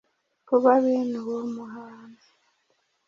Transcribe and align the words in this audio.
kuba 0.47 0.71
bene 0.83 1.15
uwo 1.23 1.41
muhanzi. 1.53 2.29